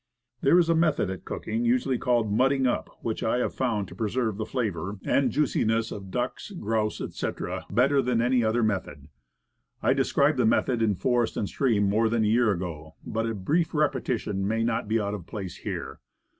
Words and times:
There 0.41 0.57
is 0.57 0.67
a 0.67 0.73
method 0.73 1.11
of 1.11 1.25
cooking 1.25 1.63
usually 1.63 1.99
called 1.99 2.31
"mud 2.33 2.49
ding 2.49 2.65
up," 2.65 2.89
which 3.03 3.21
I 3.21 3.37
have 3.37 3.53
found 3.53 3.87
to 3.87 3.93
preserve 3.93 4.37
the 4.37 4.47
flavor 4.47 4.97
and 5.05 5.29
juiciness 5.29 5.91
of 5.91 6.09
ducks, 6.09 6.49
grouse, 6.49 6.99
etc., 7.01 7.67
better 7.69 8.01
than 8.01 8.19
any 8.19 8.43
other 8.43 8.63
mode. 8.63 9.09
I 9.83 9.93
described 9.93 10.39
the 10.39 10.45
method 10.47 10.81
in 10.81 10.95
Forest 10.95 11.37
and 11.37 11.47
Stream 11.47 11.83
more 11.87 12.09
than 12.09 12.23
a 12.23 12.27
year 12.27 12.49
ago, 12.51 12.95
but 13.05 13.27
a 13.27 13.35
brief 13.35 13.75
repetition 13.75 14.47
may 14.47 14.63
not 14.63 14.87
be 14.87 14.99
out 14.99 15.13
of 15.13 15.27
place 15.27 15.57
here. 15.57 15.99